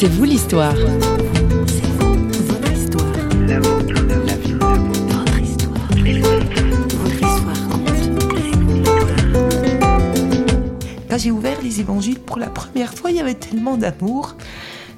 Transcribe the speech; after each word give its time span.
C'est 0.00 0.06
vous 0.06 0.22
l'histoire. 0.22 0.76
Quand 11.10 11.18
j'ai 11.18 11.32
ouvert 11.32 11.60
les 11.64 11.80
évangiles 11.80 12.20
pour 12.20 12.38
la 12.38 12.46
première 12.46 12.94
fois, 12.94 13.10
il 13.10 13.16
y 13.16 13.20
avait 13.20 13.34
tellement 13.34 13.76
d'amour. 13.76 14.36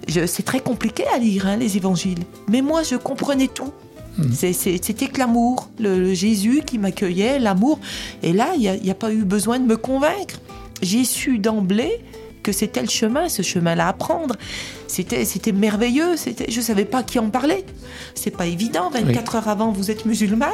C'est 0.07 0.45
très 0.45 0.61
compliqué 0.61 1.05
à 1.15 1.19
lire, 1.19 1.47
hein, 1.47 1.57
les 1.57 1.79
évangiles. 1.79 2.19
Mais 2.51 2.61
moi, 2.61 2.83
je 2.83 2.97
comprenais 2.97 3.49
tout. 3.49 3.73
Hmm. 4.19 4.31
C'était 4.35 5.09
que 5.09 5.19
l'amour, 5.19 5.71
le, 5.79 6.13
Jésus 6.13 6.61
qui 6.67 6.77
m'accueillait, 6.77 7.39
l'amour. 7.39 7.79
Et 8.23 8.35
là, 8.35 8.51
il 8.55 8.61
n'y 8.61 8.69
a, 8.69 8.93
a, 8.93 8.95
pas 8.95 9.15
eu 9.15 9.25
besoin 9.25 9.61
de 9.61 9.65
me 9.65 9.79
convaincre. 9.79 10.43
J'ai 10.83 11.05
su 11.05 11.39
d'emblée 11.39 12.01
que 12.43 12.53
c'était 12.53 12.83
le 12.83 12.89
chemin, 12.89 13.29
ce 13.29 13.43
chemin-là 13.43 13.89
à 13.89 13.93
prendre. 13.93 14.37
C'était, 14.87 15.25
c'était 15.25 15.53
merveilleux. 15.53 16.17
C'était, 16.17 16.51
je 16.51 16.61
savais 16.61 16.85
pas 16.85 17.03
qui 17.03 17.19
en 17.19 17.31
parlait. 17.31 17.65
C'est 18.15 18.37
pas 18.37 18.47
évident. 18.47 18.91
24 18.91 19.37
heures 19.37 19.49
avant, 19.49 19.71
vous 19.73 19.91
êtes 19.91 20.07
musulmane. 20.07 20.51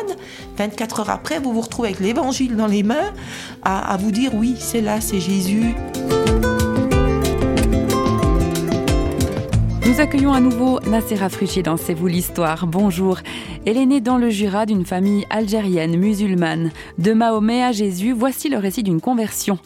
24 0.58 1.00
heures 1.00 1.10
après, 1.10 1.38
vous 1.38 1.52
vous 1.52 1.60
retrouvez 1.60 1.88
avec 1.88 2.00
l'évangile 2.00 2.56
dans 2.56 2.66
les 2.66 2.82
mains, 2.82 3.12
à, 3.62 3.96
vous 3.98 4.10
dire 4.10 4.34
oui, 4.34 4.54
c'est 4.58 4.80
là, 4.80 5.00
c'est 5.00 5.20
Jésus. 5.20 5.74
Nous 9.86 10.00
accueillons 10.02 10.34
à 10.34 10.40
nouveau 10.40 10.78
Nassera 10.80 11.30
Fruchier 11.30 11.62
dans 11.62 11.78
C'est 11.78 11.94
vous 11.94 12.06
l'histoire. 12.06 12.66
Bonjour. 12.66 13.18
Elle 13.64 13.78
est 13.78 13.86
née 13.86 14.02
dans 14.02 14.18
le 14.18 14.28
Jura 14.28 14.66
d'une 14.66 14.84
famille 14.84 15.24
algérienne 15.30 15.96
musulmane. 15.96 16.70
De 16.98 17.14
Mahomet 17.14 17.62
à 17.62 17.72
Jésus, 17.72 18.12
voici 18.12 18.50
le 18.50 18.58
récit 18.58 18.82
d'une 18.82 19.00
conversion. 19.00 19.58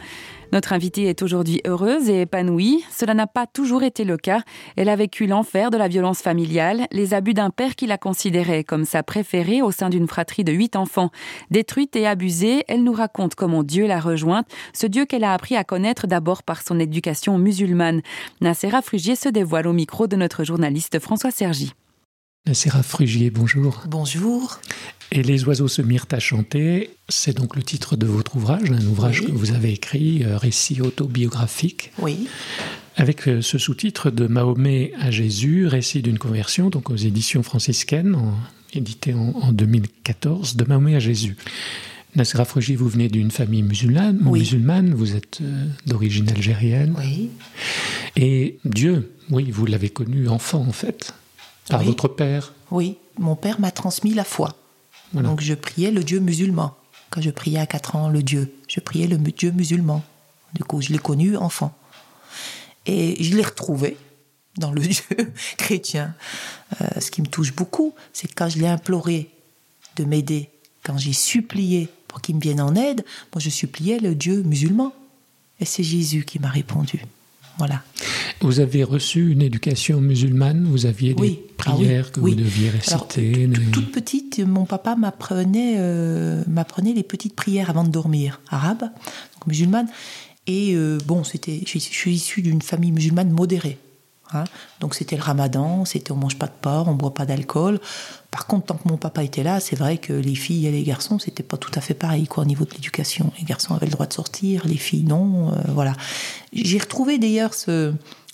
Notre 0.52 0.72
invitée 0.72 1.04
est 1.04 1.22
aujourd'hui 1.22 1.60
heureuse 1.64 2.08
et 2.08 2.22
épanouie. 2.22 2.84
Cela 2.90 3.14
n'a 3.14 3.26
pas 3.26 3.46
toujours 3.46 3.82
été 3.82 4.04
le 4.04 4.16
cas. 4.16 4.42
Elle 4.76 4.88
a 4.88 4.96
vécu 4.96 5.26
l'enfer 5.26 5.70
de 5.70 5.76
la 5.76 5.86
violence 5.86 6.22
familiale, 6.22 6.86
les 6.90 7.14
abus 7.14 7.34
d'un 7.34 7.50
père 7.50 7.76
qui 7.76 7.86
la 7.86 7.98
considérait 7.98 8.64
comme 8.64 8.84
sa 8.84 9.02
préférée 9.02 9.62
au 9.62 9.70
sein 9.70 9.90
d'une 9.90 10.08
fratrie 10.08 10.42
de 10.42 10.52
huit 10.52 10.74
enfants. 10.74 11.10
Détruite 11.50 11.94
et 11.94 12.06
abusée, 12.06 12.64
elle 12.66 12.82
nous 12.82 12.92
raconte 12.92 13.36
comment 13.36 13.62
Dieu 13.62 13.86
l'a 13.86 14.00
rejointe, 14.00 14.48
ce 14.72 14.86
Dieu 14.86 15.04
qu'elle 15.04 15.24
a 15.24 15.34
appris 15.34 15.56
à 15.56 15.64
connaître 15.64 16.06
d'abord 16.06 16.42
par 16.42 16.62
son 16.62 16.80
éducation 16.80 17.38
musulmane. 17.38 18.02
Nacera 18.40 18.82
Frugier 18.82 19.14
se 19.16 19.28
dévoile 19.28 19.68
au 19.68 19.72
micro 19.72 20.08
de 20.08 20.16
notre 20.16 20.42
journaliste 20.42 20.98
François 20.98 21.30
Sergi. 21.30 21.72
Nacera 22.46 22.82
Frugier, 22.82 23.30
bonjour. 23.30 23.82
Bonjour. 23.86 24.60
Et 25.12 25.22
les 25.22 25.44
oiseaux 25.44 25.68
se 25.68 25.82
mirent 25.82 26.06
à 26.10 26.20
chanter, 26.20 26.90
c'est 27.08 27.36
donc 27.36 27.54
le 27.54 27.62
titre 27.62 27.96
de 27.96 28.06
votre 28.06 28.36
ouvrage, 28.36 28.70
un 28.70 28.86
ouvrage 28.86 29.22
que 29.22 29.30
vous 29.30 29.52
avez 29.52 29.72
écrit, 29.72 30.24
euh, 30.24 30.38
récit 30.38 30.80
autobiographique. 30.80 31.92
Oui. 31.98 32.28
Avec 32.96 33.28
euh, 33.28 33.42
ce 33.42 33.58
sous-titre 33.58 34.10
de 34.10 34.26
Mahomet 34.26 34.92
à 34.98 35.10
Jésus, 35.10 35.66
récit 35.66 36.00
d'une 36.00 36.18
conversion, 36.18 36.70
donc 36.70 36.88
aux 36.88 36.96
éditions 36.96 37.42
franciscaines, 37.42 38.16
édité 38.72 39.12
en, 39.12 39.52
2014, 39.52 40.56
de 40.56 40.64
Mahomet 40.64 40.94
à 40.94 41.00
Jésus. 41.00 41.36
Nassera 42.16 42.46
Frugi, 42.46 42.74
vous 42.74 42.88
venez 42.88 43.08
d'une 43.08 43.30
famille 43.30 43.62
musulmane, 43.62 44.18
musulmane, 44.22 44.94
vous 44.94 45.14
êtes 45.14 45.40
euh, 45.42 45.66
d'origine 45.86 46.28
algérienne. 46.30 46.94
Oui. 46.98 47.30
Et 48.16 48.58
Dieu, 48.64 49.12
oui, 49.28 49.50
vous 49.50 49.66
l'avez 49.66 49.90
connu 49.90 50.28
enfant 50.28 50.64
en 50.66 50.72
fait, 50.72 51.14
par 51.70 51.82
votre 51.82 52.08
père. 52.08 52.52
Oui, 52.70 52.98
mon 53.18 53.36
père 53.36 53.60
m'a 53.60 53.70
transmis 53.70 54.14
la 54.14 54.24
foi. 54.24 54.54
Donc 55.14 55.40
je 55.40 55.54
priais 55.54 55.90
le 55.90 56.04
Dieu 56.04 56.20
musulman. 56.20 56.76
Quand 57.10 57.20
je 57.20 57.30
priais 57.30 57.58
à 57.58 57.66
4 57.66 57.96
ans 57.96 58.08
le 58.08 58.22
Dieu, 58.22 58.54
je 58.68 58.80
priais 58.80 59.08
le 59.08 59.16
Dieu 59.18 59.50
musulman. 59.50 60.02
Du 60.54 60.64
coup, 60.64 60.80
je 60.80 60.90
l'ai 60.90 60.98
connu 60.98 61.36
enfant. 61.36 61.74
Et 62.86 63.22
je 63.22 63.36
l'ai 63.36 63.42
retrouvé 63.42 63.96
dans 64.56 64.70
le 64.70 64.80
Dieu 64.86 65.32
chrétien. 65.56 66.14
Euh, 66.80 67.00
ce 67.00 67.10
qui 67.10 67.22
me 67.22 67.26
touche 67.26 67.54
beaucoup, 67.54 67.94
c'est 68.12 68.28
que 68.28 68.34
quand 68.36 68.48
je 68.48 68.58
l'ai 68.58 68.68
imploré 68.68 69.30
de 69.96 70.04
m'aider, 70.04 70.50
quand 70.84 70.98
j'ai 70.98 71.12
supplié 71.12 71.88
pour 72.08 72.20
qu'il 72.20 72.36
me 72.36 72.40
vienne 72.40 72.60
en 72.60 72.74
aide, 72.74 73.04
moi 73.34 73.40
je 73.40 73.50
suppliais 73.50 73.98
le 73.98 74.14
Dieu 74.14 74.42
musulman. 74.42 74.92
Et 75.58 75.64
c'est 75.64 75.82
Jésus 75.82 76.24
qui 76.24 76.38
m'a 76.38 76.48
répondu. 76.48 77.04
Voilà. 77.60 77.82
Vous 78.40 78.60
avez 78.60 78.84
reçu 78.84 79.32
une 79.32 79.42
éducation 79.42 80.00
musulmane 80.00 80.64
Vous 80.64 80.86
aviez 80.86 81.12
des 81.12 81.42
ah 81.44 81.52
prières 81.58 82.10
que 82.10 82.20
vous 82.20 82.34
deviez 82.34 82.70
réciter 82.70 83.50
Toute 83.70 83.92
petite, 83.92 84.40
mon 84.40 84.64
papa 84.64 84.96
m'apprenait 84.96 85.74
euh, 85.76 86.42
m'apprenait 86.48 86.94
les 86.94 87.02
petites 87.02 87.36
prières 87.36 87.68
avant 87.68 87.84
de 87.84 87.90
dormir, 87.90 88.40
arabes, 88.48 88.80
donc 88.80 89.46
musulmanes. 89.46 89.88
Et 90.46 90.74
euh, 90.74 90.96
bon, 91.04 91.22
c'était, 91.22 91.60
je 91.66 91.78
suis 91.78 92.14
issu 92.14 92.40
d'une 92.40 92.62
famille 92.62 92.92
musulmane 92.92 93.30
modérée. 93.30 93.76
Hein. 94.32 94.44
Donc 94.80 94.94
c'était 94.94 95.16
le 95.16 95.22
ramadan, 95.22 95.84
c'était 95.84 96.12
on 96.12 96.16
mange 96.16 96.38
pas 96.38 96.46
de 96.46 96.52
porc, 96.60 96.88
on 96.88 96.94
boit 96.94 97.14
pas 97.14 97.26
d'alcool. 97.26 97.80
Par 98.30 98.46
contre, 98.46 98.66
tant 98.66 98.76
que 98.76 98.88
mon 98.88 98.96
papa 98.96 99.24
était 99.24 99.42
là, 99.42 99.60
c'est 99.60 99.76
vrai 99.76 99.98
que 99.98 100.12
les 100.12 100.34
filles 100.34 100.66
et 100.66 100.70
les 100.70 100.82
garçons, 100.82 101.18
c'était 101.18 101.42
pas 101.42 101.56
tout 101.56 101.72
à 101.74 101.80
fait 101.80 101.94
pareil 101.94 102.26
quoi, 102.26 102.44
au 102.44 102.46
niveau 102.46 102.64
de 102.64 102.70
l'éducation. 102.70 103.32
Les 103.38 103.44
garçons 103.44 103.74
avaient 103.74 103.86
le 103.86 103.92
droit 103.92 104.06
de 104.06 104.12
sortir, 104.12 104.66
les 104.66 104.76
filles 104.76 105.04
non. 105.04 105.52
Euh, 105.52 105.56
voilà. 105.68 105.94
J'ai 106.52 106.78
retrouvé 106.78 107.18
d'ailleurs 107.18 107.54
ce, 107.54 107.92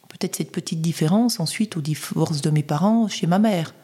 peut-être 0.09 0.37
cette 0.37 0.53
petite 0.53 0.81
différence 0.81 1.41
ensuite 1.41 1.77
au 1.77 1.81
divorce 1.81 2.41
de 2.41 2.51
mes 2.51 2.62
parents 2.62 3.09
chez 3.09 3.27
ma 3.27 3.39
mère 3.39 3.75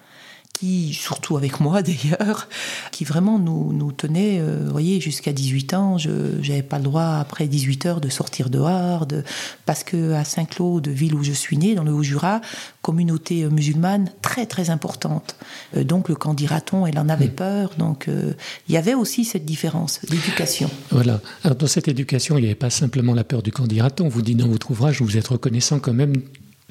qui, 0.63 0.95
surtout 0.95 1.37
avec 1.37 1.59
moi 1.59 1.83
d'ailleurs, 1.83 2.49
qui 2.93 3.05
vraiment 3.05 3.41
nous, 3.41 3.73
nous 3.73 3.91
tenait, 3.91 4.39
euh, 4.39 4.63
vous 4.65 4.71
voyez, 4.71 5.01
jusqu'à 5.01 5.33
18 5.33 5.75
ans, 5.75 5.99
je 5.99 6.11
n'avais 6.49 6.63
pas 6.63 6.79
le 6.79 6.85
droit 6.85 7.17
après 7.21 7.49
18 7.49 7.87
heures 7.87 8.01
de 8.01 8.09
sortir 8.09 8.49
dehors, 8.49 9.07
de, 9.07 9.25
parce 9.67 9.83
que 9.83 10.13
à 10.13 10.23
Saint-Claude, 10.23 10.87
ville 10.87 11.17
où 11.17 11.25
je 11.25 11.33
suis 11.33 11.59
née, 11.59 11.75
dans 11.75 11.83
le 11.83 11.93
Haut-Jura, 11.93 12.41
communauté 12.81 13.43
euh, 13.43 13.51
musulmane 13.51 14.09
très 14.23 14.47
très 14.47 14.71
importante. 14.71 15.35
Euh, 15.77 15.83
donc 15.83 16.09
le 16.09 16.15
candidaton, 16.15 16.87
elle 16.87 16.99
en 17.01 17.09
avait 17.09 17.27
hmm. 17.27 17.35
peur, 17.35 17.71
donc 17.77 18.09
il 18.09 18.75
y 18.75 18.77
avait 18.77 18.95
aussi 18.95 19.25
cette 19.25 19.45
différence 19.45 20.01
d'éducation. 20.09 20.71
Voilà. 20.91 21.21
Alors 21.43 21.57
dans 21.57 21.67
cette 21.67 21.89
éducation, 21.89 22.39
il 22.39 22.43
n'y 22.43 22.47
avait 22.47 22.55
pas 22.55 22.71
simplement 22.71 23.15
la 23.15 23.25
peur 23.25 23.43
du 23.43 23.51
candidaton. 23.51 24.09
Vous 24.09 24.23
dites 24.23 24.37
dans 24.37 24.49
votre 24.49 24.71
ouvrage, 24.71 25.03
vous 25.03 25.17
êtes 25.17 25.29
reconnaissant 25.29 25.81
quand 25.81 25.95
même 25.95 26.15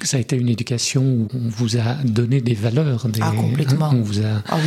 ça 0.06 0.16
a 0.16 0.20
été 0.20 0.36
une 0.36 0.48
éducation 0.48 1.02
où 1.02 1.28
on 1.34 1.48
vous 1.48 1.76
a 1.76 1.94
donné 2.04 2.40
des 2.40 2.54
valeurs, 2.54 3.08
des, 3.08 3.20
ah, 3.22 3.32
complètement. 3.36 3.90
on 3.92 4.02
vous 4.02 4.20
a 4.20 4.42
ah 4.48 4.58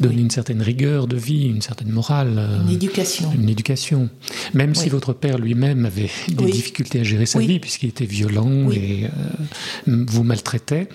donné 0.00 0.20
une 0.20 0.30
certaine 0.30 0.62
rigueur 0.62 1.06
de 1.06 1.16
vie, 1.16 1.46
une 1.46 1.62
certaine 1.62 1.90
morale. 1.90 2.34
Euh, 2.38 2.62
une 2.62 2.70
éducation. 2.70 3.32
Une 3.34 3.48
éducation. 3.48 4.08
Même 4.54 4.74
si 4.74 4.88
votre 4.88 5.12
père 5.12 5.38
lui-même 5.38 5.86
avait 5.86 6.10
des 6.28 6.50
difficultés 6.50 7.00
à 7.00 7.02
gérer 7.02 7.26
sa 7.26 7.38
vie, 7.38 7.60
puisqu'il 7.60 7.88
était 7.88 8.06
violent 8.06 8.70
et 8.70 9.04
euh, 9.04 10.04
vous 10.06 10.22
maltraitait 10.22 10.88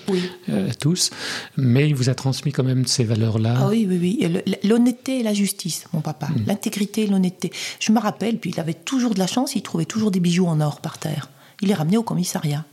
euh, 0.49 0.69
tous, 0.79 1.11
mais 1.57 1.87
il 1.89 1.95
vous 1.95 2.09
a 2.09 2.15
transmis 2.15 2.51
quand 2.51 2.63
même 2.63 2.85
ces 2.85 3.03
valeurs-là. 3.03 3.55
Ah 3.57 3.67
oui, 3.69 3.85
oui, 3.89 3.97
oui. 4.01 4.43
L'honnêteté 4.63 5.19
et 5.19 5.23
la 5.23 5.33
justice, 5.33 5.85
mon 5.93 6.01
papa. 6.01 6.27
Hmm. 6.27 6.43
L'intégrité 6.47 7.03
et 7.03 7.07
l'honnêteté. 7.07 7.51
Je 7.79 7.91
me 7.91 7.99
rappelle, 7.99 8.37
puis 8.37 8.51
il 8.51 8.59
avait 8.59 8.73
toujours 8.73 9.13
de 9.13 9.19
la 9.19 9.27
chance, 9.27 9.55
il 9.55 9.61
trouvait 9.61 9.85
toujours 9.85 10.11
des 10.11 10.19
bijoux 10.19 10.47
en 10.47 10.61
or 10.61 10.81
par 10.81 10.97
terre. 10.97 11.29
Il 11.61 11.67
les 11.67 11.73
ramenait 11.73 11.97
au 11.97 12.03
commissariat. 12.03 12.65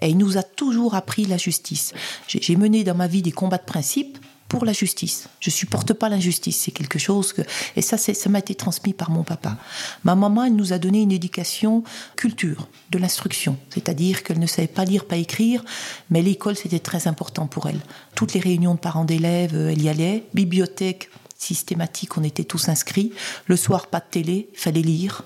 Et 0.00 0.10
il 0.10 0.18
nous 0.18 0.36
a 0.36 0.42
toujours 0.42 0.94
appris 0.94 1.24
la 1.24 1.36
justice. 1.36 1.92
J'ai 2.28 2.56
mené 2.56 2.84
dans 2.84 2.94
ma 2.94 3.06
vie 3.06 3.22
des 3.22 3.32
combats 3.32 3.58
de 3.58 3.64
principe 3.64 4.18
pour 4.48 4.64
la 4.64 4.72
justice. 4.72 5.28
Je 5.40 5.50
supporte 5.50 5.92
pas 5.92 6.08
l'injustice, 6.08 6.60
c'est 6.60 6.70
quelque 6.70 6.98
chose 6.98 7.32
que 7.32 7.42
et 7.74 7.82
ça 7.82 7.98
ça 7.98 8.30
m'a 8.30 8.38
été 8.38 8.54
transmis 8.54 8.92
par 8.92 9.10
mon 9.10 9.24
papa. 9.24 9.56
Ma 10.04 10.14
maman, 10.14 10.44
elle 10.44 10.56
nous 10.56 10.72
a 10.72 10.78
donné 10.78 11.02
une 11.02 11.12
éducation 11.12 11.82
culture, 12.16 12.68
de 12.90 12.98
l'instruction, 12.98 13.58
c'est-à-dire 13.70 14.22
qu'elle 14.22 14.38
ne 14.38 14.46
savait 14.46 14.68
pas 14.68 14.84
lire, 14.84 15.04
pas 15.04 15.16
écrire, 15.16 15.64
mais 16.10 16.22
l'école 16.22 16.56
c'était 16.56 16.78
très 16.78 17.08
important 17.08 17.46
pour 17.46 17.66
elle. 17.66 17.80
Toutes 18.14 18.34
les 18.34 18.40
réunions 18.40 18.74
de 18.74 18.80
parents 18.80 19.04
d'élèves, 19.04 19.54
elle 19.54 19.82
y 19.82 19.88
allait, 19.88 20.24
bibliothèque, 20.34 21.10
systématique, 21.38 22.16
on 22.16 22.24
était 22.24 22.44
tous 22.44 22.68
inscrits. 22.68 23.12
Le 23.46 23.56
soir, 23.56 23.86
pas 23.88 24.00
de 24.00 24.06
télé, 24.10 24.48
fallait 24.54 24.82
lire. 24.82 25.24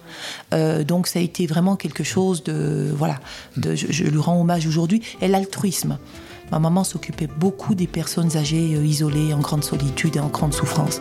Euh, 0.52 0.84
donc 0.84 1.06
ça 1.06 1.18
a 1.18 1.22
été 1.22 1.46
vraiment 1.46 1.76
quelque 1.76 2.04
chose 2.04 2.42
de... 2.44 2.92
Voilà, 2.94 3.20
de, 3.56 3.74
je, 3.74 4.04
lui 4.04 4.18
rends 4.18 4.40
hommage 4.40 4.66
aujourd'hui. 4.66 5.02
Et 5.20 5.28
l'altruisme. 5.28 5.98
Ma 6.50 6.58
maman 6.58 6.82
s'occupait 6.82 7.28
beaucoup 7.28 7.74
des 7.74 7.86
personnes 7.86 8.36
âgées, 8.36 8.74
euh, 8.74 8.84
isolées, 8.84 9.32
en 9.32 9.38
grande 9.38 9.64
solitude 9.64 10.16
et 10.16 10.20
en 10.20 10.28
grande 10.28 10.52
souffrance. 10.52 11.00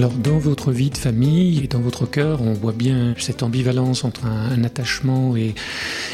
Alors, 0.00 0.12
dans 0.12 0.38
votre 0.38 0.72
vie 0.72 0.88
de 0.88 0.96
famille 0.96 1.62
et 1.62 1.66
dans 1.66 1.80
votre 1.80 2.06
cœur, 2.06 2.40
on 2.40 2.54
voit 2.54 2.72
bien 2.72 3.14
cette 3.18 3.42
ambivalence 3.42 4.02
entre 4.02 4.24
un, 4.24 4.64
attachement 4.64 5.36
et, 5.36 5.54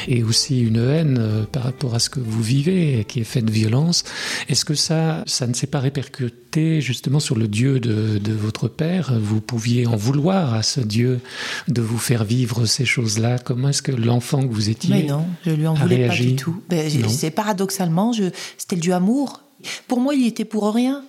et, 0.08 0.24
aussi 0.24 0.60
une 0.60 0.78
haine 0.78 1.18
euh, 1.20 1.44
par 1.44 1.62
rapport 1.62 1.94
à 1.94 2.00
ce 2.00 2.10
que 2.10 2.18
vous 2.18 2.42
vivez, 2.42 3.04
qui 3.06 3.20
est 3.20 3.24
fait 3.24 3.42
de 3.42 3.50
violence. 3.52 4.02
Est-ce 4.48 4.64
que 4.64 4.74
ça, 4.74 5.22
ça 5.26 5.46
ne 5.46 5.54
s'est 5.54 5.68
pas 5.68 5.78
répercuté 5.78 6.80
justement 6.80 7.20
sur 7.20 7.36
le 7.36 7.46
Dieu 7.46 7.78
de, 7.78 8.18
de, 8.18 8.32
votre 8.32 8.66
père? 8.66 9.16
Vous 9.20 9.40
pouviez 9.40 9.86
en 9.86 9.94
vouloir 9.94 10.54
à 10.54 10.64
ce 10.64 10.80
Dieu 10.80 11.20
de 11.68 11.80
vous 11.80 11.98
faire 11.98 12.24
vivre 12.24 12.66
ces 12.66 12.86
choses-là 12.86 13.38
Comment 13.38 13.68
est-ce 13.68 13.82
que 13.82 13.92
l'enfant 13.92 14.42
que 14.42 14.52
vous 14.52 14.68
étiez 14.68 14.96
Mais 14.96 15.04
non, 15.04 15.26
je 15.44 15.52
lui 15.52 15.68
en 15.68 15.74
voulais 15.74 16.08
pas 16.08 16.14
du 16.16 16.34
tout. 16.34 16.60
Ben, 16.68 16.90
c'est 17.06 17.30
paradoxalement, 17.30 18.12
c'était 18.58 18.74
Dieu 18.74 18.94
amour. 18.94 19.42
Pour 19.86 20.00
moi, 20.00 20.16
il 20.16 20.26
était 20.26 20.44
pour 20.44 20.74
rien. 20.74 21.04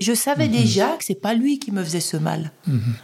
Je 0.00 0.14
savais 0.14 0.48
déjà 0.48 0.96
que 0.96 1.04
c'est 1.04 1.14
pas 1.14 1.34
lui 1.34 1.58
qui 1.58 1.70
me 1.72 1.82
faisait 1.84 2.00
ce 2.00 2.16
mal. 2.16 2.52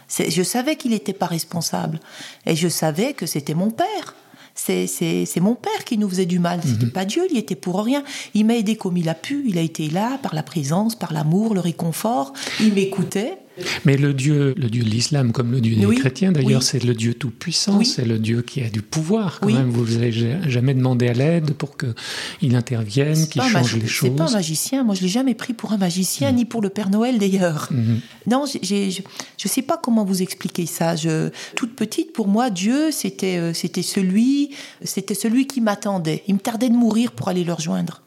Je 0.09 0.43
savais 0.43 0.77
qu'il 0.77 0.93
n'était 0.93 1.13
pas 1.13 1.27
responsable. 1.27 2.01
Et 2.47 2.57
je 2.57 2.69
savais 2.69 3.13
que 3.13 3.27
c'était 3.27 3.55
mon 3.55 3.71
père. 3.71 4.15
C'est 4.55 5.41
mon 5.41 5.55
père 5.55 5.85
qui 5.85 5.99
nous 5.99 6.09
faisait 6.09 6.27
du 6.27 6.39
mal. 6.39 6.61
C'était 6.65 6.87
pas 6.87 7.05
Dieu, 7.05 7.27
il 7.31 7.37
était 7.37 7.55
pour 7.55 7.83
rien. 7.83 8.05
Il 8.35 8.47
m'a 8.47 8.55
aidé 8.55 8.77
comme 8.77 8.97
il 8.97 9.09
a 9.09 9.15
pu. 9.15 9.45
Il 9.47 9.59
a 9.59 9.63
été 9.63 9.89
là 9.89 10.19
par 10.23 10.35
la 10.35 10.43
présence, 10.43 10.95
par 10.95 11.13
l'amour, 11.13 11.55
le 11.55 11.61
réconfort. 11.61 12.33
Il 12.61 12.75
m'écoutait. 12.75 13.39
Mais 13.85 13.97
le 13.97 14.15
Dieu, 14.15 14.55
le 14.57 14.69
Dieu 14.69 14.83
de 14.83 14.89
l'islam, 14.89 15.33
comme 15.33 15.53
le 15.53 15.61
Dieu 15.61 15.77
des 15.77 15.95
chrétiens 15.97 16.33
d'ailleurs, 16.33 16.63
c'est 16.63 16.83
le 16.83 16.95
Dieu 16.95 17.15
tout-puissant, 17.15 17.83
c'est 17.85 18.05
le 18.05 18.19
Dieu 18.19 18.43
qui 18.43 18.63
a 18.63 18.71
du 18.71 18.83
pouvoir 18.83 19.41
quand 19.41 19.47
même. 19.47 19.71
Vous 19.71 19.99
n'avez 19.99 20.13
jamais 20.49 20.75
demandé 20.75 21.09
à 21.09 21.13
l'aide 21.13 21.55
pour 21.55 21.77
qu'il 21.77 22.57
intervienne, 22.57 23.27
qu'il 23.29 23.43
change 23.43 23.77
les 23.77 23.87
choses. 23.87 24.11
C'est 24.11 24.17
pas 24.17 24.29
un 24.29 24.33
magicien, 24.33 24.85
moi 24.85 24.95
je 24.95 25.03
l'ai 25.03 25.09
jamais 25.09 25.35
pris 25.35 25.53
pour 25.53 25.73
un 25.73 25.79
magicien, 25.79 26.33
mm. 26.33 26.35
ni 26.35 26.45
pour 26.45 26.63
le 26.63 26.69
Père 26.69 26.91
Noël 26.91 27.19
d'ailleurs. 27.19 27.69
Mm-hmm. 27.73 28.31
Non, 28.31 28.45
je 28.47 28.85
ne 28.87 29.49
sais 29.49 29.63
pas 29.63 29.77
comment 29.77 30.05
vous 30.05 30.23
expliquer 30.23 30.67
ça. 30.67 30.97
Je, 30.97 31.31
toute 31.57 31.75
petite, 31.75 32.13
pour 32.13 32.29
moi, 32.29 32.51
Dieu, 32.51 32.91
c'était 32.91 33.39
euh, 33.39 33.53
c'était 33.55 33.83
celui, 33.83 34.51
c'était 34.83 35.15
celui 35.15 35.47
qui 35.47 35.61
m'attendait. 35.61 36.23
Il 36.29 36.35
me 36.35 36.41
tardait 36.41 36.69
de 36.69 36.75
mourir 36.75 37.13
pour 37.13 37.29
aller 37.29 37.45
le 37.45 37.53
rejoindre. 37.53 38.03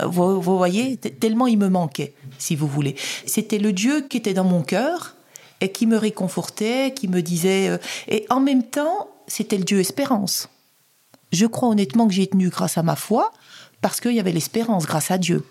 Euh, 0.00 0.06
vous, 0.06 0.40
voyez, 0.40 0.96
tellement 0.96 1.46
il 1.46 1.58
me 1.58 1.68
manquait, 1.68 2.14
si 2.38 2.56
vous 2.56 2.66
voulez. 2.66 2.96
C'était 3.26 3.58
le 3.58 3.72
Dieu 3.72 4.02
qui 4.02 4.16
était 4.16 4.34
dans 4.34 4.44
mon 4.44 4.62
cœur 4.62 5.16
et 5.60 5.72
qui 5.72 5.86
me 5.86 5.96
réconfortait, 5.96 6.92
qui 6.94 7.08
me 7.08 7.22
disait... 7.22 7.68
Euh, 7.68 7.78
et 8.08 8.26
en 8.30 8.40
même 8.40 8.62
temps, 8.62 9.08
c'était 9.26 9.58
le 9.58 9.64
Dieu 9.64 9.80
espérance. 9.80 10.48
Je 11.32 11.46
crois 11.46 11.68
honnêtement 11.68 12.06
que 12.06 12.14
j'ai 12.14 12.26
tenu 12.26 12.50
grâce 12.50 12.78
à 12.78 12.82
ma 12.82 12.96
foi, 12.96 13.32
parce 13.80 14.00
qu'il 14.00 14.12
y 14.12 14.20
avait 14.20 14.32
l'espérance 14.32 14.86
grâce 14.86 15.10
à 15.10 15.18
Dieu. 15.18 15.44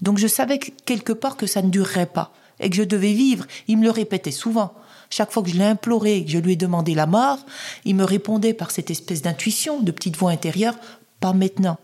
Donc 0.00 0.18
je 0.18 0.26
savais 0.26 0.58
quelque 0.58 1.12
part 1.12 1.36
que 1.36 1.46
ça 1.46 1.62
ne 1.62 1.70
durerait 1.70 2.06
pas, 2.06 2.32
et 2.60 2.70
que 2.70 2.76
je 2.76 2.82
devais 2.82 3.12
vivre. 3.12 3.46
Il 3.66 3.78
me 3.78 3.84
le 3.84 3.90
répétait 3.90 4.30
souvent. 4.30 4.74
Chaque 5.10 5.32
fois 5.32 5.42
que 5.42 5.48
je 5.48 5.56
l'ai 5.56 5.64
imploré, 5.64 6.24
que 6.24 6.30
je 6.30 6.38
lui 6.38 6.52
ai 6.52 6.56
demandé 6.56 6.94
la 6.94 7.06
mort, 7.06 7.38
il 7.84 7.96
me 7.96 8.04
répondait 8.04 8.52
par 8.52 8.70
cette 8.70 8.90
espèce 8.90 9.22
d'intuition, 9.22 9.80
de 9.80 9.90
petite 9.90 10.16
voix 10.16 10.30
intérieure, 10.30 10.76
pas 11.20 11.32
maintenant 11.32 11.78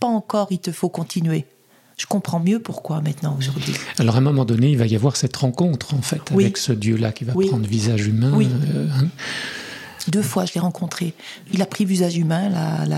pas 0.00 0.06
encore, 0.06 0.48
il 0.50 0.58
te 0.58 0.72
faut 0.72 0.88
continuer. 0.88 1.46
Je 1.96 2.06
comprends 2.06 2.38
mieux 2.38 2.60
pourquoi 2.60 3.00
maintenant 3.00 3.36
aujourd'hui. 3.36 3.74
Alors 3.98 4.14
à 4.14 4.18
un 4.18 4.22
moment 4.22 4.44
donné, 4.44 4.70
il 4.70 4.78
va 4.78 4.86
y 4.86 4.94
avoir 4.94 5.16
cette 5.16 5.36
rencontre 5.36 5.94
en 5.94 6.02
fait 6.02 6.22
avec 6.30 6.56
ce 6.56 6.72
Dieu-là 6.72 7.10
qui 7.10 7.24
va 7.24 7.32
prendre 7.32 7.66
visage 7.66 8.06
humain. 8.06 8.32
Oui. 8.34 8.48
Euh, 8.74 8.86
hein. 9.00 9.08
Deux 10.06 10.22
fois, 10.22 10.44
je 10.44 10.54
l'ai 10.54 10.60
rencontré. 10.60 11.12
Il 11.52 11.60
a 11.60 11.66
pris 11.66 11.84
visage 11.84 12.16
humain 12.16 12.48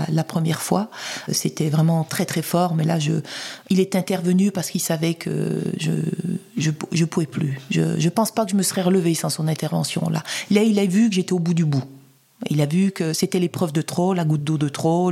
la, 0.07 0.23
première 0.23 0.61
fois. 0.61 0.89
C'était 1.29 1.69
vraiment 1.69 2.03
très 2.03 2.25
très 2.25 2.41
fort. 2.41 2.73
Mais 2.75 2.85
là, 2.85 2.99
je, 2.99 3.13
il 3.69 3.79
est 3.79 3.95
intervenu 3.95 4.51
parce 4.51 4.69
qu'il 4.69 4.81
savait 4.81 5.15
que 5.15 5.61
je 5.77 5.91
je, 6.57 6.71
je 6.91 7.05
pouvais 7.05 7.25
plus. 7.25 7.59
Je 7.69 7.81
ne 7.81 8.09
pense 8.09 8.31
pas 8.31 8.45
que 8.45 8.51
je 8.51 8.55
me 8.55 8.63
serais 8.63 8.83
relevée 8.83 9.15
sans 9.15 9.29
son 9.29 9.47
intervention 9.47 10.09
là. 10.09 10.23
Là, 10.51 10.61
il 10.61 10.79
a 10.79 10.85
vu 10.85 11.09
que 11.09 11.15
j'étais 11.15 11.33
au 11.33 11.39
bout 11.39 11.55
du 11.55 11.65
bout. 11.65 11.83
Il 12.49 12.61
a 12.61 12.65
vu 12.65 12.91
que 12.91 13.13
c'était 13.13 13.39
l'épreuve 13.39 13.71
de 13.71 13.81
trop, 13.81 14.13
la 14.13 14.25
goutte 14.25 14.43
d'eau 14.43 14.57
de 14.57 14.69
trop. 14.69 15.11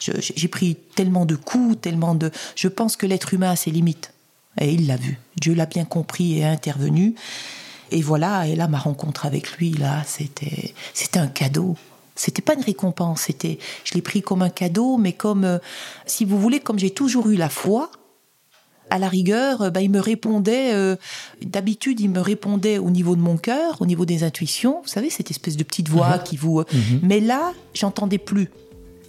J'ai 0.00 0.48
pris 0.48 0.76
tellement 0.94 1.26
de 1.26 1.36
coups, 1.36 1.80
tellement 1.80 2.14
de. 2.14 2.30
Je 2.56 2.68
pense 2.68 2.96
que 2.96 3.06
l'être 3.06 3.34
humain 3.34 3.50
a 3.50 3.56
ses 3.56 3.70
limites. 3.70 4.12
Et 4.60 4.72
il 4.72 4.86
l'a 4.86 4.96
vu. 4.96 5.18
Dieu 5.40 5.54
l'a 5.54 5.66
bien 5.66 5.84
compris 5.84 6.38
et 6.38 6.44
a 6.44 6.50
intervenu. 6.50 7.14
Et 7.90 8.02
voilà, 8.02 8.46
et 8.46 8.54
là, 8.54 8.68
ma 8.68 8.78
rencontre 8.78 9.24
avec 9.26 9.52
lui, 9.56 9.72
là, 9.72 10.02
c'était, 10.06 10.74
c'était 10.92 11.18
un 11.18 11.28
cadeau. 11.28 11.76
C'était 12.14 12.42
pas 12.42 12.54
une 12.54 12.62
récompense, 12.62 13.22
c'était, 13.22 13.58
je 13.84 13.94
l'ai 13.94 14.02
pris 14.02 14.22
comme 14.22 14.42
un 14.42 14.50
cadeau, 14.50 14.96
mais 14.96 15.12
comme, 15.12 15.44
euh, 15.44 15.58
si 16.04 16.24
vous 16.24 16.38
voulez, 16.38 16.58
comme 16.58 16.78
j'ai 16.78 16.90
toujours 16.90 17.28
eu 17.28 17.36
la 17.36 17.48
foi, 17.48 17.92
à 18.90 18.98
la 18.98 19.08
rigueur, 19.08 19.62
euh, 19.62 19.70
bah, 19.70 19.80
il 19.80 19.90
me 19.90 20.00
répondait, 20.00 20.74
euh, 20.74 20.96
d'habitude, 21.44 22.00
il 22.00 22.10
me 22.10 22.20
répondait 22.20 22.78
au 22.78 22.90
niveau 22.90 23.16
de 23.16 23.20
mon 23.20 23.36
cœur, 23.36 23.80
au 23.80 23.86
niveau 23.86 24.04
des 24.04 24.24
intuitions, 24.24 24.80
vous 24.82 24.88
savez, 24.88 25.10
cette 25.10 25.30
espèce 25.30 25.56
de 25.56 25.64
petite 25.64 25.88
voix 25.88 26.16
mhm. 26.16 26.22
qui 26.24 26.36
vous... 26.36 26.60
Euh, 26.60 26.64
mhm. 26.72 27.00
Mais 27.02 27.20
là, 27.20 27.52
j'entendais 27.74 28.18
plus. 28.18 28.50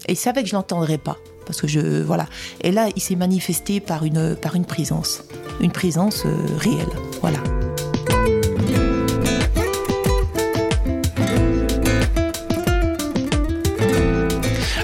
Et 0.07 0.13
il 0.13 0.17
savait 0.17 0.43
que 0.43 0.49
je 0.49 0.55
l'entendrais 0.55 0.97
pas. 0.97 1.17
Parce 1.45 1.61
que 1.61 1.67
je... 1.67 2.01
Voilà. 2.01 2.27
Et 2.61 2.71
là, 2.71 2.89
il 2.95 3.01
s'est 3.01 3.15
manifesté 3.15 3.79
par 3.79 4.05
une, 4.05 4.35
par 4.35 4.55
une 4.55 4.65
présence. 4.65 5.23
Une 5.61 5.71
présence 5.71 6.23
réelle. 6.57 6.87
Voilà. 7.21 7.39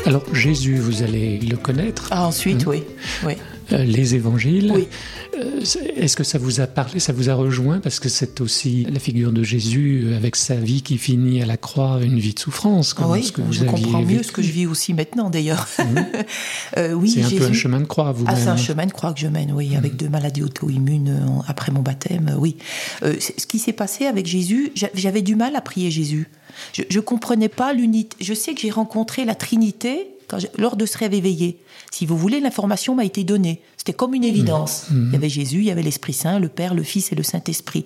Alors 0.06 0.24
Jésus, 0.34 0.76
vous 0.76 1.02
allez 1.02 1.40
le 1.40 1.58
connaître. 1.58 2.08
Ah, 2.12 2.28
ensuite, 2.28 2.62
hein 2.62 2.72
oui. 2.72 2.84
oui. 3.26 3.34
Euh, 3.72 3.84
les 3.84 4.16
évangiles. 4.16 4.74
Euh, 5.36 5.62
est-ce 5.96 6.16
que 6.16 6.24
ça 6.24 6.38
vous 6.38 6.60
a 6.62 6.68
parlé, 6.68 7.00
ça 7.00 7.14
vous 7.14 7.30
a 7.30 7.34
rejoint 7.34 7.80
Parce 7.80 8.00
que 8.00 8.10
c'est 8.10 8.40
aussi 8.42 8.86
la 8.92 9.00
figure 9.00 9.32
de 9.32 9.42
Jésus 9.42 10.04
euh, 10.06 10.18
avec 10.18 10.36
sa 10.36 10.56
vie 10.56 10.84
qui 10.84 10.98
finit 10.98 11.42
à 11.42 11.46
la 11.46 11.58
croix, 11.58 12.00
une 12.04 12.20
vie 12.20 12.34
de 12.34 12.40
souffrance. 12.40 12.94
Comme 12.94 13.12
oui, 13.12 13.24
ce 13.24 13.32
que 13.32 13.42
vous 13.42 13.54
je 13.54 13.64
comprends 13.64 14.02
mieux 14.02 14.22
ce 14.22 14.32
que 14.32 14.44
je 14.44 14.52
vis 14.52 14.68
aussi 14.68 14.94
maintenant 14.94 15.30
d'ailleurs. 15.30 15.68
Mmh. 16.76 16.94
oui, 16.94 17.10
c'est 17.10 17.24
un 17.24 17.38
peu 17.38 17.46
un 17.46 17.54
chemin 17.54 17.80
de 17.80 17.86
croix, 17.86 18.12
vous 18.12 18.26
ah, 18.28 18.36
C'est 18.36 18.50
un 18.50 18.58
chemin 18.58 18.86
de 18.86 18.92
croix 18.92 19.14
que 19.14 19.20
je 19.20 19.28
mène, 19.28 19.52
oui, 19.52 19.76
avec 19.76 19.94
mmh. 19.94 19.98
deux 19.98 20.10
maladies 20.10 20.44
auto-immunes 20.44 21.42
après 21.48 21.72
mon 21.72 21.82
baptême, 21.82 22.36
oui. 22.40 22.58
ce 23.02 23.46
qui 23.46 23.60
s'est 23.60 23.74
passé 23.74 24.06
avec 24.06 24.26
Jésus, 24.26 24.72
j'avais 24.94 25.22
du 25.22 25.36
mal 25.36 25.56
à 25.56 25.62
prier 25.62 25.92
Jésus. 25.92 26.28
Je 26.74 26.84
ne 26.94 27.02
comprenais 27.02 27.50
pas 27.50 27.74
l'unité. 27.74 28.16
Je 28.20 28.34
sais 28.34 28.54
que 28.54 28.62
j'ai 28.62 28.72
rencontré 28.72 29.26
la 29.26 29.36
Trinité 29.36 30.15
lors 30.58 30.76
de 30.76 30.86
ce 30.86 30.98
rêve 30.98 31.14
éveillé. 31.14 31.62
Si 31.92 32.06
vous 32.06 32.18
voulez, 32.18 32.40
l'information 32.40 32.96
m'a 32.96 33.06
été 33.06 33.24
donnée. 33.24 33.62
C'était 33.78 33.94
comme 33.94 34.14
une 34.14 34.24
évidence. 34.24 34.86
Mmh. 34.90 34.96
Mmh. 34.96 35.08
Il 35.08 35.14
y 35.14 35.16
avait 35.16 35.30
Jésus, 35.30 35.58
il 35.60 35.66
y 35.66 35.72
avait 35.72 35.84
l'Esprit 35.84 36.14
Saint, 36.14 36.40
le 36.40 36.50
Père, 36.50 36.74
le 36.74 36.84
Fils 36.84 37.12
et 37.12 37.16
le 37.16 37.24
Saint-Esprit. 37.24 37.86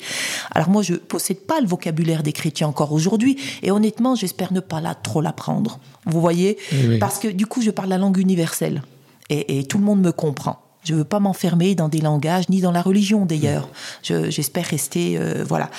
Alors 0.51 0.69
moi, 0.69 0.81
je 0.81 0.95
possède 0.95 1.41
pas 1.41 1.61
le 1.61 1.67
vocabulaire 1.67 2.23
des 2.23 2.33
chrétiens 2.33 2.67
encore 2.67 2.91
aujourd'hui, 2.91 3.37
et 3.63 3.71
honnêtement, 3.71 4.15
j'espère 4.15 4.53
ne 4.53 4.59
pas 4.59 4.81
là 4.81 4.95
trop 4.95 5.21
l'apprendre. 5.21 5.79
Vous 6.05 6.21
voyez 6.21 6.57
Parce 6.99 7.19
que 7.19 7.27
du 7.27 7.45
coup, 7.45 7.61
je 7.61 7.71
parle 7.71 7.89
la 7.89 7.97
langue 7.97 8.17
universelle, 8.17 8.81
et, 9.29 9.63
tout 9.65 9.77
le 9.77 9.83
monde 9.83 10.01
me 10.01 10.11
comprend. 10.11 10.61
Je 10.83 10.95
veux 10.95 11.03
pas 11.03 11.19
m'enfermer 11.19 11.75
dans 11.75 11.89
des 11.89 12.01
langages, 12.01 12.49
ni 12.49 12.61
dans 12.61 12.71
la 12.71 12.81
religion 12.81 13.25
d'ailleurs. 13.25 13.69
J'espère 14.01 14.65
rester... 14.65 15.17
Euh, 15.17 15.43
voilà. 15.47 15.69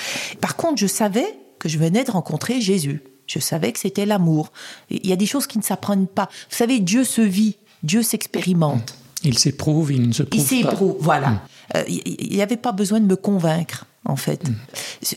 Par 0.41 0.57
contre, 0.57 0.77
je 0.77 0.87
savais 0.87 1.27
que 1.59 1.69
je 1.69 1.79
venais 1.79 2.05
de 2.05 2.11
rencontrer 2.11 2.61
Jésus. 2.61 3.03
Je 3.31 3.39
savais 3.39 3.71
que 3.71 3.79
c'était 3.79 4.07
l'amour. 4.07 4.51
Il 4.91 5.07
y 5.07 5.13
a 5.13 5.17
des 5.17 5.27
choses 5.27 5.47
qui 5.47 5.57
ne 5.57 5.63
s'apprennent 5.63 6.09
pas. 6.09 6.29
Vous 6.51 6.57
savez, 6.57 6.81
Dieu 6.81 7.05
se 7.05 7.21
vit, 7.21 7.59
Dieu 7.85 8.03
s'expérimente. 8.03 8.97
Il 9.23 9.39
s'éprouve, 9.39 9.93
il 9.93 10.09
ne 10.09 10.13
se 10.13 10.25
prouve 10.25 10.45
pas. 10.45 10.55
Il 10.55 10.63
s'éprouve, 10.65 10.97
voilà. 10.99 11.31
Mm. 11.31 11.41
Euh, 11.77 11.85
il 11.87 12.35
n'y 12.35 12.43
avait 12.43 12.57
pas 12.57 12.73
besoin 12.73 12.99
de 12.99 13.07
me 13.07 13.15
convaincre, 13.15 13.87
en 14.05 14.17
fait. 14.17 14.49
Mm. 14.49 14.55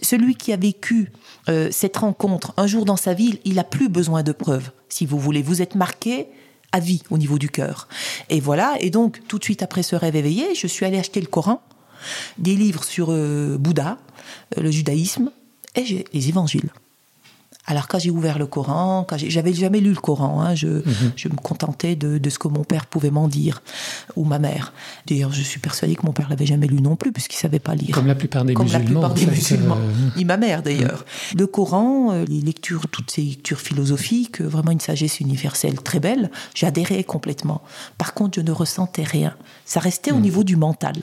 Celui 0.04 0.36
qui 0.36 0.54
a 0.54 0.58
vécu 0.58 1.12
euh, 1.50 1.70
cette 1.72 1.98
rencontre 1.98 2.54
un 2.58 2.68
jour 2.68 2.86
dans 2.86 2.98
sa 2.98 3.16
vie, 3.16 3.40
il 3.46 3.56
n'a 3.56 3.64
plus 3.64 3.90
besoin 3.90 4.22
de 4.22 4.32
preuves, 4.32 4.70
si 4.90 5.08
vous 5.08 5.18
voulez. 5.18 5.42
Vous 5.42 5.64
êtes 5.64 5.74
marqué 5.74 6.28
à 6.72 6.80
vie 6.80 7.02
au 7.10 7.18
niveau 7.18 7.40
du 7.40 7.50
cœur. 7.50 7.88
Et 8.30 8.40
voilà, 8.40 8.76
et 8.80 8.92
donc 8.92 9.22
tout 9.28 9.40
de 9.40 9.44
suite 9.44 9.64
après 9.64 9.82
ce 9.82 9.96
rêve 9.96 10.16
éveillé, 10.16 10.54
je 10.54 10.68
suis 10.68 10.86
allée 10.86 11.00
acheter 11.00 11.20
le 11.20 11.28
Coran, 11.28 11.64
des 12.38 12.56
livres 12.56 12.84
sur 12.84 13.08
euh, 13.10 13.58
Bouddha, 13.58 13.98
le 14.56 14.70
judaïsme, 14.70 15.32
et 15.76 16.06
les 16.14 16.30
évangiles. 16.30 16.70
Alors 17.66 17.88
quand 17.88 17.98
j'ai 17.98 18.10
ouvert 18.10 18.40
le 18.40 18.46
Coran, 18.46 19.06
quand 19.08 19.18
j'avais 19.18 19.54
jamais 19.54 19.80
lu 19.80 19.92
le 19.92 20.00
Coran, 20.00 20.42
hein, 20.42 20.54
je, 20.54 20.68
mhm. 20.68 21.12
je, 21.16 21.30
me 21.30 21.36
contentais 21.36 21.96
de, 21.96 22.18
de, 22.18 22.30
ce 22.30 22.38
que 22.38 22.50
mon 22.50 22.64
père 22.64 22.88
pouvait 22.88 23.10
m'en 23.10 23.30
dire 23.30 23.62
ou 24.18 24.26
ma 24.26 24.38
mère. 24.38 24.74
D'ailleurs, 25.08 25.32
je 25.32 25.42
suis 25.42 25.60
persuadée 25.60 25.96
que 25.96 26.06
mon 26.06 26.12
père 26.12 26.30
l'avait 26.30 26.46
jamais 26.46 26.68
lu 26.68 26.82
non 26.82 26.98
plus 26.98 27.14
puisqu'il 27.14 27.38
savait 27.38 27.60
pas 27.60 27.74
lire. 27.74 27.96
Comme 27.96 28.08
la 28.08 28.16
plupart 28.16 28.44
des 28.44 28.54
Comme 28.54 28.66
musulmans. 28.66 29.02
la 29.02 29.10
plupart 29.10 29.14
des 29.14 29.26
musulmans. 29.26 29.78
Euh, 29.78 30.10
Ni 30.18 30.26
ma 30.26 30.36
mère 30.36 30.62
d'ailleurs. 30.62 31.06
Le 31.38 31.48
Coran, 31.48 32.12
euh, 32.12 32.26
les 32.28 32.42
lectures, 32.42 32.90
toutes 32.90 33.12
ces 33.12 33.22
lectures 33.22 33.62
philosophiques, 33.62 34.42
euh, 34.42 34.48
vraiment 34.48 34.72
une 34.72 34.82
sagesse 34.82 35.22
universelle 35.22 35.82
très 35.82 36.02
belle. 36.02 36.32
J'adhérais 36.54 37.06
complètement. 37.06 37.62
Par 37.98 38.14
contre, 38.14 38.36
je 38.36 38.42
ne 38.42 38.52
ressentais 38.52 39.04
rien. 39.04 39.36
Ça 39.64 39.80
restait 39.80 40.12
au 40.12 40.18
mhm. 40.18 40.22
niveau 40.22 40.44
du 40.44 40.58
mental. 40.58 40.96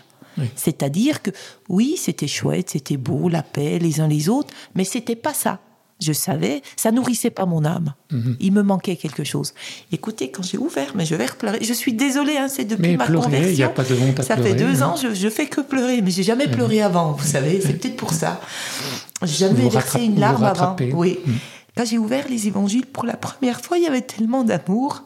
C'est-à-dire 0.57 1.21
que 1.21 1.31
oui, 1.69 1.97
c'était 1.99 2.29
chouette, 2.29 2.71
c'était 2.71 2.97
beau, 2.97 3.29
la 3.29 3.43
paix 3.43 3.79
les 3.79 4.01
uns 4.01 4.09
les 4.09 4.31
autres, 4.31 4.55
mais 4.75 4.85
c'était 4.85 5.17
pas 5.17 5.35
ça. 5.35 5.61
Je 6.01 6.13
savais, 6.13 6.63
ça 6.77 6.93
nourrissait 6.93 7.31
pas 7.31 7.47
mon 7.47 7.65
âme. 7.65 7.95
Mhm. 8.11 8.37
Il 8.41 8.53
me 8.53 8.63
manquait 8.63 8.97
quelque 8.97 9.25
chose. 9.25 9.53
Écoutez, 9.93 10.31
quand 10.31 10.43
j'ai 10.43 10.59
ouvert, 10.59 10.93
mais 10.95 11.05
je 11.05 11.15
vais 11.15 11.27
pleurer. 11.27 11.59
Je 11.63 11.73
suis 11.73 11.93
désolée, 11.93 12.37
hein, 12.37 12.49
c'est 12.49 12.65
depuis 12.65 12.97
ma 12.97 13.07
conversion. 13.07 13.53
Y 13.53 13.63
a 13.63 13.69
pas 13.69 13.85
de 13.85 13.95
honte 13.95 14.21
à 14.21 14.23
ça 14.23 14.37
fait 14.37 14.55
deux 14.55 14.83
hein. 14.83 14.89
ans, 14.89 14.97
je, 14.97 15.15
je 15.15 15.29
fais 15.29 15.47
que 15.47 15.61
pleurer, 15.61 16.01
mais 16.03 16.11
j'ai 16.11 16.23
jamais 16.23 16.49
pleuré 16.49 16.83
avant. 16.83 17.13
Vous 17.13 17.27
savez, 17.27 17.61
c'est 17.61 17.75
peut-être 17.75 17.97
pour 17.97 18.13
ça. 18.13 18.41
J'ai 19.23 19.47
jamais 19.47 19.69
versé 19.69 20.03
une 20.05 20.19
larme 20.19 20.45
avant. 20.45 20.77
Oui. 20.95 21.19
Mhm. 21.25 21.35
Quand 21.77 21.85
j'ai 21.85 21.99
ouvert 21.99 22.27
les 22.29 22.47
évangiles 22.47 22.87
pour 22.87 23.05
la 23.05 23.17
première 23.17 23.61
fois, 23.61 23.79
il 23.79 23.85
y 23.85 23.87
avait 23.87 24.01
tellement 24.01 24.45
d'amour. 24.45 25.05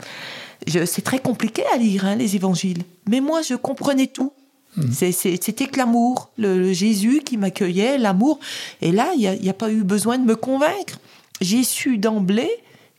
C'est 0.66 1.04
très 1.04 1.18
compliqué 1.18 1.62
à 1.74 1.76
lire 1.76 2.06
hein, 2.06 2.14
les 2.14 2.36
évangiles, 2.36 2.82
mais 3.08 3.20
moi 3.20 3.42
je 3.42 3.54
comprenais 3.54 4.06
tout. 4.06 4.32
Mm. 4.76 4.92
C'était 4.92 5.66
que 5.66 5.78
l'amour, 5.78 6.30
le, 6.38 6.72
Jésus 6.72 7.22
qui 7.24 7.36
m'accueillait, 7.36 7.98
l'amour. 7.98 8.38
Et 8.80 8.92
là, 8.92 9.08
il 9.16 9.40
n'y 9.40 9.48
a, 9.48 9.54
pas 9.54 9.70
eu 9.70 9.82
besoin 9.82 10.18
de 10.18 10.24
me 10.24 10.36
convaincre. 10.36 10.98
J'ai 11.40 11.62
su 11.62 11.98
d'emblée 11.98 12.50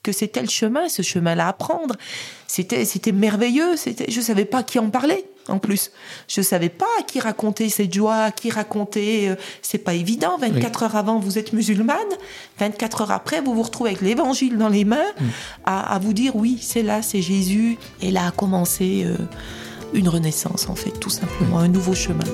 que 0.03 0.11
c'était 0.11 0.41
le 0.41 0.49
chemin, 0.49 0.87
ce 0.87 1.01
chemin-là 1.01 1.47
à 1.47 1.53
prendre. 1.53 1.95
C'était 2.47 3.11
merveilleux. 3.11 3.75
Je 4.07 4.17
ne 4.17 4.23
savais 4.23 4.45
pas 4.45 4.61
qui 4.61 4.77
en 4.77 4.89
parlait. 4.89 5.25
en 5.47 5.57
plus. 5.57 5.91
Je 6.27 6.41
savais 6.41 6.69
pas 6.69 6.87
à 6.99 7.03
qui 7.03 7.19
raconter 7.19 7.69
cette 7.69 7.93
joie, 7.93 8.15
à 8.15 8.31
qui 8.31 8.51
raconter. 8.51 9.29
Euh, 9.29 9.35
c'est 9.61 9.79
pas 9.79 9.93
évident. 9.93 10.37
24 10.37 10.83
heures 10.83 10.95
avant, 10.95 11.19
vous 11.19 11.37
êtes 11.37 11.53
musulmane. 11.53 11.97
24 12.59 13.01
heures 13.01 13.11
après, 13.11 13.41
vous 13.41 13.55
vous 13.55 13.63
retrouvez 13.63 13.91
avec 13.91 14.01
l'évangile 14.01 14.57
dans 14.57 14.69
les 14.69 14.85
mains, 14.85 15.11
mm. 15.19 15.25
à, 15.65 15.99
vous 15.99 16.13
dire 16.13 16.35
oui, 16.35 16.59
c'est 16.61 16.83
là, 16.83 17.01
c'est 17.01 17.21
Jésus. 17.21 17.77
Et 18.01 18.11
là 18.11 18.27
a 18.27 18.31
commencé 18.31 19.03
euh, 19.05 19.17
une 19.95 20.09
renaissance, 20.09 20.67
en 20.69 20.75
fait, 20.75 20.91
tout 20.91 21.09
simplement, 21.09 21.59
un 21.59 21.69
nouveau 21.69 21.95
chemin. 21.95 22.25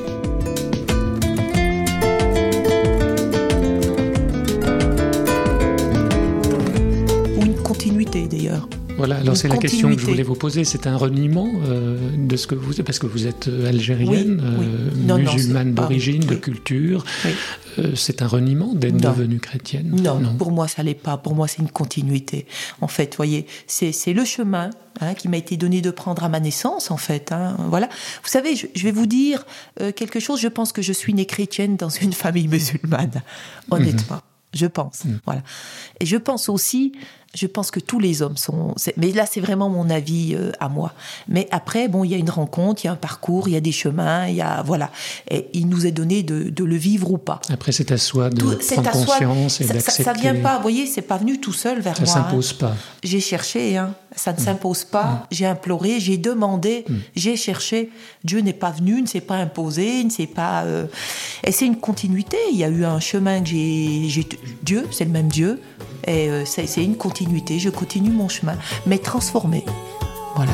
Ou 7.38 7.46
une 7.46 7.62
continuité 7.62 8.28
d'ailleurs. 8.28 8.68
Voilà, 8.98 9.18
alors 9.18 9.36
c'est 9.36 9.48
la 9.48 9.58
question 9.58 9.94
que 9.96 10.02
je 10.02 10.06
voulais 10.06 10.24
vous 10.24 10.36
poser. 10.36 10.64
C'est 10.64 10.88
un 10.88 10.98
reniement 10.98 11.50
euh, 11.66 11.98
de 12.18 12.36
ce 12.36 12.48
que 12.48 12.56
vous 12.56 12.80
êtes, 12.80 12.86
parce 12.86 13.00
que 13.00 13.08
vous 13.08 13.28
êtes 13.28 13.48
euh, 13.48 13.68
algérienne, 13.68 14.42
euh, 14.44 15.18
musulmane 15.18 15.74
d'origine, 15.74 16.26
de 16.26 16.36
culture. 16.36 17.04
c'est 17.96 18.22
un 18.22 18.28
reniement 18.28 18.74
d'être 18.74 18.98
devenue 18.98 19.40
chrétienne? 19.40 19.96
Non, 20.02 20.22
pour 20.38 20.52
moi, 20.52 20.68
ça 20.68 20.84
l'est 20.84 20.94
pas. 20.94 21.18
Pour 21.18 21.36
moi, 21.36 21.48
c'est 21.48 21.60
une 21.60 21.72
continuité. 21.72 22.46
En 22.82 22.88
fait, 22.88 23.16
voyez, 23.16 23.46
c'est 23.68 24.14
le 24.14 24.26
chemin 24.26 24.70
hein, 25.00 25.14
qui 25.14 25.28
m'a 25.28 25.38
été 25.38 25.58
donné 25.58 25.82
de 25.82 25.92
prendre 25.92 26.24
à 26.24 26.30
ma 26.30 26.40
naissance, 26.40 26.92
en 26.92 26.98
fait. 26.98 27.32
Hein, 27.32 27.56
voilà. 27.70 27.88
Vous 28.24 28.30
savez, 28.30 28.56
je, 28.56 28.84
vais 28.84 28.92
vous 28.92 29.08
dire 29.08 29.46
quelque 29.96 30.20
chose. 30.20 30.40
Je 30.40 30.48
pense 30.48 30.72
que 30.72 30.82
je 30.82 30.94
suis 30.94 31.14
née 31.14 31.26
chrétienne 31.26 31.76
dans 31.76 31.90
une 31.90 32.14
famille 32.24 32.48
musulmane, 32.48 33.22
honnêtement. 33.70 34.18
Mhm. 34.18 34.22
Je 34.54 34.66
pense. 34.66 35.06
Mhm. 35.06 35.20
Voilà. 35.26 35.44
Et 36.00 36.06
je 36.06 36.18
pense 36.18 36.50
aussi 36.50 36.94
je 37.34 37.48
pense 37.48 37.72
que 37.72 37.80
tous 37.80 38.00
les 38.00 38.22
hommes 38.22 38.36
sont. 38.36 38.76
Mais 38.98 39.12
là, 39.12 39.26
c'est 39.26 39.40
vraiment 39.40 39.70
mon 39.70 39.90
avis 39.90 40.36
euh, 40.36 40.52
à 40.60 40.68
moi. 40.68 40.94
Mais 41.30 41.48
après, 41.52 41.88
bon, 41.88 42.04
il 42.04 42.12
y 42.12 42.14
a 42.14 42.18
une 42.18 42.30
rencontre, 42.30 42.84
il 42.84 42.88
y 42.88 42.90
a 42.90 42.94
un 42.94 42.98
parcours, 42.98 43.48
il 43.48 43.54
y 43.54 43.58
a 43.58 43.62
des 43.62 43.72
chemins, 43.72 44.28
il 44.28 44.36
y 44.36 44.42
a 44.42 44.62
voilà. 44.64 44.92
Et 45.30 45.48
il 45.54 45.70
nous 45.70 45.86
est 45.86 45.92
donné 45.92 46.24
de, 46.24 46.50
de 46.50 46.64
le 46.64 46.76
vivre 46.76 47.12
ou 47.12 47.18
pas. 47.18 47.40
Après, 47.50 47.72
c'est 47.72 47.92
à 47.92 47.98
soi 47.98 48.30
de 48.30 48.44
prendre 48.44 48.92
conscience 48.92 49.62
et 49.62 49.66
d'accepter. 49.66 50.04
Ça, 50.04 50.14
vient 50.14 50.36
pas, 50.36 50.58
vous 50.58 50.62
voyez, 50.62 50.86
c'est 50.86 51.02
pas 51.02 51.18
venu 51.18 51.40
tout 51.40 51.54
seul 51.54 51.80
vers 51.80 51.98
moi. 51.98 52.06
Ça 52.06 52.16
s'impose 52.16 52.54
pas. 52.54 52.76
J'ai 53.04 53.22
cherché, 53.22 53.78
hein. 53.78 53.96
Ça 54.14 54.34
ne 54.34 54.38
mm. 54.38 54.44
s'impose 54.44 54.84
pas. 54.84 55.04
Mm. 55.04 55.26
J'ai 55.32 55.46
imploré, 55.46 56.00
j'ai 56.02 56.18
demandé, 56.18 56.84
mm. 56.88 56.96
j'ai 57.16 57.38
cherché. 57.38 57.92
Dieu 58.26 58.42
n'est 58.42 58.52
pas 58.52 58.72
venu, 58.72 59.02
ne 59.02 59.08
s'est 59.08 59.22
pas 59.22 59.38
imposé, 59.38 60.04
ne 60.04 60.10
s'est 60.10 60.28
pas. 60.28 60.64
Euh, 60.64 60.86
et 61.46 61.54
c'est 61.54 61.66
une 61.66 61.78
continuité. 61.78 62.38
Il 62.52 62.58
y 62.58 62.66
a 62.66 62.70
eu 62.70 62.84
un 62.84 63.00
chemin 63.00 63.42
que 63.42 63.48
j'ai. 63.48 64.28
Dieu, 64.64 64.86
c'est 64.92 65.06
le 65.06 65.12
même 65.12 65.30
Dieu. 65.30 65.62
Et 66.08 66.30
euh, 66.30 66.46
c'est 66.46 66.84
une 66.84 66.98
continuité, 66.98 67.60
je 67.60 67.70
continue 67.70 68.12
mon 68.12 68.30
chemin, 68.30 68.58
mais 68.86 68.98
transformé. 68.98 69.66
Voilà. 70.36 70.54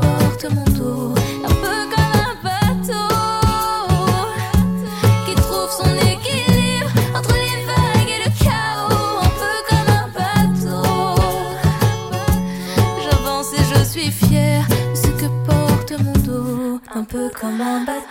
Come 17.41 17.59
on, 17.59 17.85
but 17.85 18.10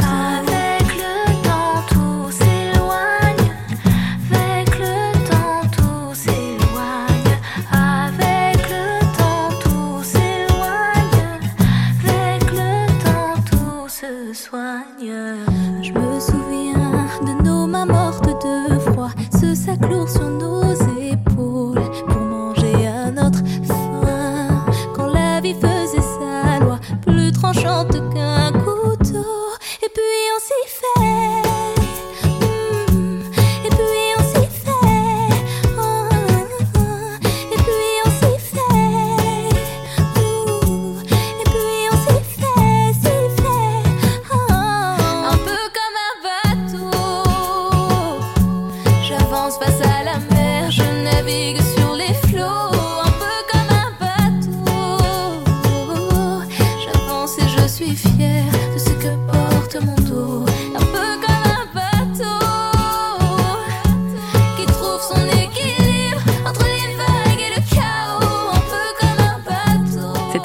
son 65.11 65.27
équipe. 65.29 65.60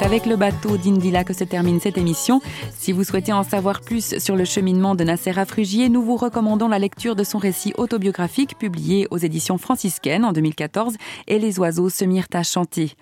d'Indila 0.08 1.24
que 1.24 1.32
se 1.32 1.42
termine 1.42 1.80
cette 1.80 1.98
émission. 1.98 2.40
Si 2.72 2.92
vous 2.92 3.02
souhaitez 3.02 3.32
en 3.32 3.42
savoir 3.42 3.80
plus 3.80 4.18
sur 4.18 4.36
le 4.36 4.44
cheminement 4.44 4.94
de 4.94 5.02
Nasser 5.02 5.32
Frugier, 5.46 5.88
nous 5.88 6.00
vous 6.00 6.16
recommandons 6.16 6.68
la 6.68 6.78
lecture 6.78 7.16
de 7.16 7.24
son 7.24 7.38
récit 7.38 7.72
autobiographique 7.76 8.56
publié 8.56 9.08
aux 9.10 9.18
éditions 9.18 9.58
franciscaines 9.58 10.24
en 10.24 10.32
2014 10.32 10.94
et 11.26 11.40
Les 11.40 11.58
oiseaux 11.58 11.88
se 11.88 12.04
mirent 12.04 12.28
à 12.34 12.44
chanter. 12.44 12.92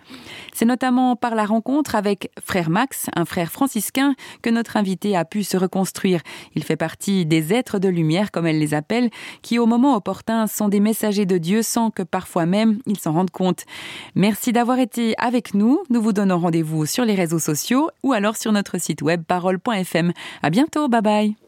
C'est 0.55 0.65
notamment 0.65 1.15
par 1.15 1.35
la 1.35 1.45
rencontre 1.45 1.95
avec 1.95 2.31
frère 2.43 2.71
Max, 2.71 3.11
un 3.15 3.27
frère 3.27 3.53
franciscain, 3.53 4.15
que 4.41 4.49
notre 4.49 4.79
invité 4.79 5.15
a 5.15 5.27
pu 5.27 5.45
se 5.45 5.59
reconstruire. 5.59 6.23
Il 6.55 6.65
fait 6.65 6.77
partie 6.77 7.27
des 7.27 7.53
êtres 7.53 7.79
de 7.79 7.89
lumière, 7.89 8.31
comme 8.31 8.47
elle 8.47 8.59
les 8.59 8.73
appelle, 8.73 9.11
qui 9.43 9.59
au 9.59 9.67
moment 9.67 9.95
opportun 9.95 10.47
sont 10.47 10.69
des 10.69 10.81
messagers 10.81 11.27
de 11.27 11.37
Dieu 11.37 11.63
sans 11.63 11.91
que 11.91 12.03
parfois 12.03 12.47
même 12.47 12.79
ils 12.87 12.99
s'en 12.99 13.13
rendent 13.13 13.31
compte. 13.31 13.65
Merci 14.15 14.53
d'avoir 14.53 14.79
été 14.79 15.15
avec 15.19 15.53
nous. 15.53 15.83
Nous 15.91 16.01
vous 16.01 16.15
donnons 16.15 16.39
rendez-vous 16.39 16.87
sur 17.05 17.15
les 17.15 17.15
réseaux 17.15 17.39
sociaux 17.39 17.91
ou 18.03 18.13
alors 18.13 18.37
sur 18.37 18.53
notre 18.53 18.79
site 18.79 19.03
web 19.03 19.23
parole.fm. 19.25 20.13
À 20.43 20.51
bientôt, 20.51 20.89
bye 20.89 21.03
bye. 21.03 21.44